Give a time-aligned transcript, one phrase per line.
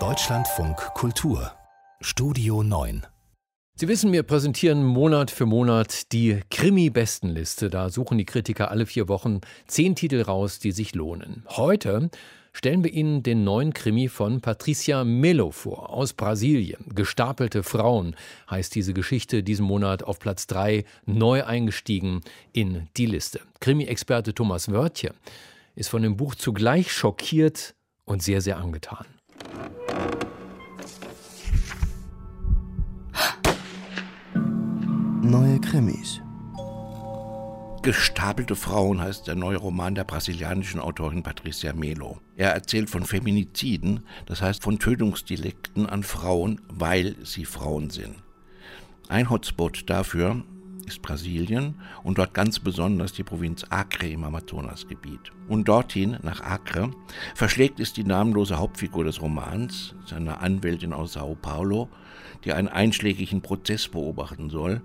[0.00, 1.52] Deutschlandfunk Kultur
[2.00, 3.06] Studio 9
[3.76, 7.70] Sie wissen, wir präsentieren Monat für Monat die Krimi-Bestenliste.
[7.70, 11.44] Da suchen die Kritiker alle vier Wochen zehn Titel raus, die sich lohnen.
[11.50, 12.10] Heute
[12.52, 16.86] stellen wir Ihnen den neuen Krimi von Patricia Melo vor, aus Brasilien.
[16.96, 18.16] Gestapelte Frauen
[18.50, 22.22] heißt diese Geschichte diesen Monat auf Platz drei neu eingestiegen
[22.52, 23.40] in die Liste.
[23.60, 25.14] Krimi-Experte Thomas Wörtje
[25.76, 29.06] ist von dem Buch zugleich schockiert und sehr, sehr angetan.
[35.22, 36.20] Neue Krimis.
[37.82, 42.18] Gestapelte Frauen heißt der neue Roman der brasilianischen Autorin Patricia Melo.
[42.36, 48.16] Er erzählt von Feminiziden, das heißt von Tötungsdelikten an Frauen, weil sie Frauen sind.
[49.08, 50.44] Ein Hotspot dafür
[50.84, 55.32] ist Brasilien und dort ganz besonders die Provinz Acre im Amazonasgebiet.
[55.48, 56.90] Und dorthin, nach Acre,
[57.34, 61.88] verschlägt es die namenlose Hauptfigur des Romans, seine Anwältin aus Sao Paulo,
[62.44, 64.82] die einen einschlägigen Prozess beobachten soll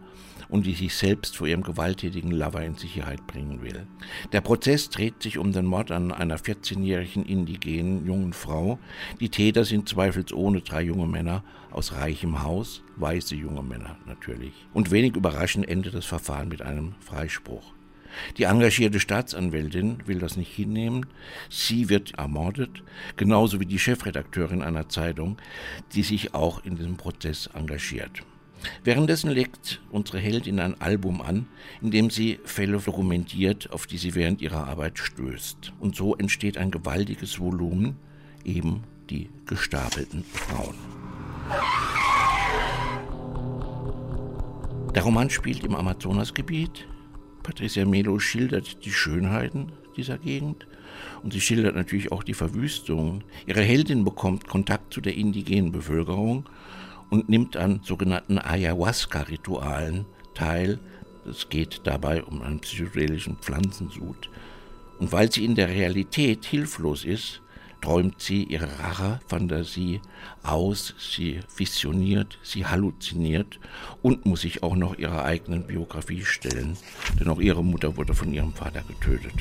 [0.49, 3.87] und die sich selbst vor ihrem gewalttätigen Lover in Sicherheit bringen will.
[4.31, 8.79] Der Prozess dreht sich um den Mord an einer 14-jährigen indigenen jungen Frau.
[9.19, 14.53] Die Täter sind zweifelsohne drei junge Männer aus reichem Haus, weiße junge Männer natürlich.
[14.73, 17.73] Und wenig überraschend endet das Verfahren mit einem Freispruch.
[18.37, 21.05] Die engagierte Staatsanwältin will das nicht hinnehmen.
[21.49, 22.83] Sie wird ermordet,
[23.17, 25.37] genauso wie die Chefredakteurin einer Zeitung,
[25.93, 28.23] die sich auch in diesem Prozess engagiert.
[28.83, 31.47] Währenddessen legt unsere Heldin ein Album an,
[31.81, 35.73] in dem sie Fälle dokumentiert, auf die sie während ihrer Arbeit stößt.
[35.79, 37.95] Und so entsteht ein gewaltiges Volumen,
[38.43, 40.75] eben die gestapelten Frauen.
[44.99, 46.85] Der Roman spielt im Amazonasgebiet.
[47.41, 50.67] Patricia Melo schildert die Schönheiten dieser Gegend
[51.23, 53.23] und sie schildert natürlich auch die Verwüstung.
[53.47, 56.49] Ihre Heldin bekommt Kontakt zu der indigenen Bevölkerung
[57.09, 60.79] und nimmt an sogenannten Ayahuasca-Ritualen teil.
[61.25, 64.29] Es geht dabei um einen psychedelischen Pflanzensud.
[64.99, 67.41] Und weil sie in der Realität hilflos ist,
[67.81, 70.01] träumt sie ihre Rache-Fantasie
[70.43, 73.59] aus, sie visioniert, sie halluziniert
[74.01, 76.77] und muss sich auch noch ihrer eigenen Biografie stellen,
[77.19, 79.33] denn auch ihre Mutter wurde von ihrem Vater getötet.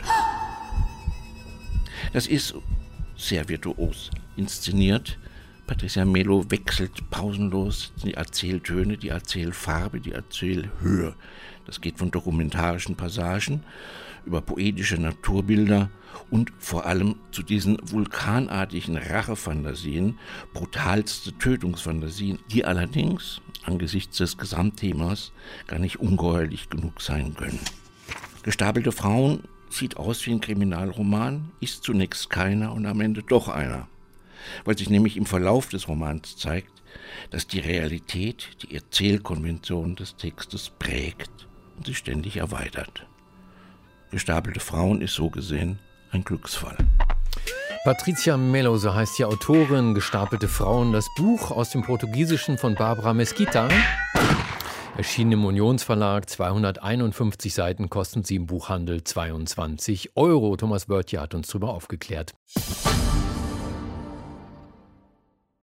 [2.13, 2.55] Das ist
[3.17, 5.19] sehr virtuos inszeniert,
[5.69, 11.15] Patricia Melo wechselt pausenlos die Erzähltöne, die Erzählfarbe, die Erzählhöhe.
[11.67, 13.63] Das geht von dokumentarischen Passagen
[14.25, 15.91] über poetische Naturbilder
[16.31, 20.19] und vor allem zu diesen vulkanartigen Rachefantasien,
[20.55, 25.33] brutalste Tötungsfantasien, die allerdings angesichts des Gesamtthemas
[25.67, 27.61] gar nicht ungeheuerlich genug sein können.
[28.43, 33.87] Gestapelte Frauen sieht aus wie ein Kriminalroman, ist zunächst keiner und am Ende doch einer
[34.65, 36.73] weil sich nämlich im Verlauf des Romans zeigt,
[37.31, 41.31] dass die Realität die Erzählkonvention des Textes prägt
[41.77, 43.07] und sich ständig erweitert.
[44.11, 45.79] Gestapelte Frauen ist so gesehen
[46.11, 46.77] ein Glücksfall.
[47.85, 53.15] Patricia Melo, so heißt die Autorin, Gestapelte Frauen, das Buch aus dem Portugiesischen von Barbara
[53.15, 53.69] Mesquita.
[54.97, 60.57] Erschienen im Unionsverlag, 251 Seiten kosten sie im Buchhandel 22 Euro.
[60.57, 62.35] Thomas Wörtje hat uns darüber aufgeklärt.